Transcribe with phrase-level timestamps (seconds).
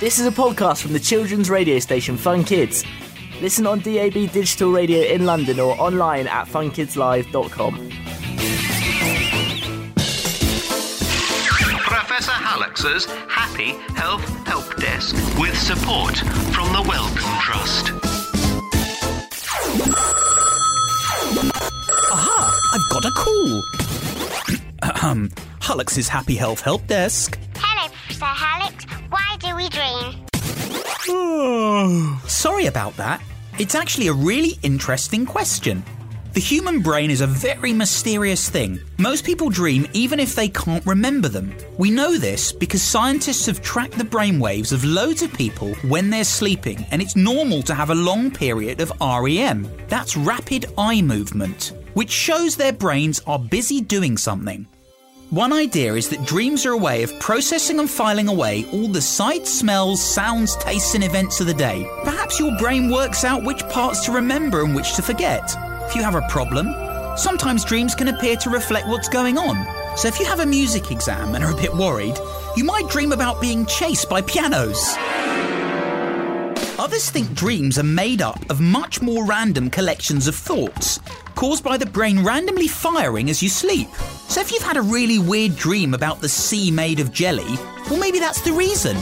[0.00, 2.84] This is a podcast from the children's radio station Fun Kids.
[3.40, 7.90] Listen on DAB digital radio in London or online at funkidslive.com.
[11.80, 16.16] Professor Hallux's Happy Health Help Desk with support
[16.52, 17.90] from the Wellcome Trust.
[22.12, 22.70] Aha!
[22.74, 23.62] I've got a call.
[24.82, 25.30] Ahem.
[25.60, 27.38] Hallux's Happy Health Help Desk.
[27.56, 29.03] Hello, Professor Hallux.
[29.14, 30.26] Why do we dream?
[32.26, 33.22] Sorry about that.
[33.60, 35.84] It's actually a really interesting question.
[36.32, 38.80] The human brain is a very mysterious thing.
[38.98, 41.54] Most people dream even if they can't remember them.
[41.78, 46.10] We know this because scientists have tracked the brain waves of loads of people when
[46.10, 49.70] they're sleeping, and it's normal to have a long period of REM.
[49.86, 54.66] That's rapid eye movement, which shows their brains are busy doing something.
[55.30, 59.00] One idea is that dreams are a way of processing and filing away all the
[59.00, 61.88] sights, smells, sounds, tastes, and events of the day.
[62.04, 65.56] Perhaps your brain works out which parts to remember and which to forget.
[65.88, 66.68] If you have a problem,
[67.16, 69.96] sometimes dreams can appear to reflect what's going on.
[69.96, 72.16] So if you have a music exam and are a bit worried,
[72.56, 74.94] you might dream about being chased by pianos.
[76.78, 81.00] Others think dreams are made up of much more random collections of thoughts,
[81.34, 83.88] caused by the brain randomly firing as you sleep.
[84.34, 87.54] So if you've had a really weird dream about the sea made of jelly,
[87.88, 88.96] well, maybe that's the reason.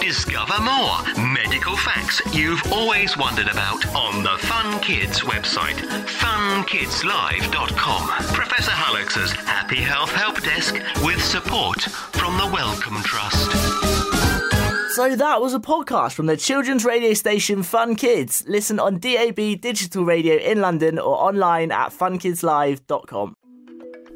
[0.00, 0.96] Discover more
[1.32, 8.08] medical facts you've always wondered about on the Fun Kids website, funkidslive.com.
[8.34, 13.52] Professor Hallux's Happy Health Help Desk with support from the Wellcome Trust.
[14.96, 18.42] So that was a podcast from the children's radio station Fun Kids.
[18.48, 23.36] Listen on DAB digital radio in London or online at funkidslive.com.